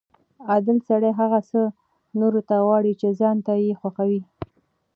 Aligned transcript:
عادل 0.49 0.77
سړی 0.89 1.11
هغه 1.19 1.39
څه 1.49 1.61
نورو 2.19 2.41
ته 2.49 2.55
غواړي 2.65 2.93
چې 3.01 3.07
ځان 3.19 3.37
ته 3.45 3.53
یې 3.63 3.77
خوښوي. 3.79 4.21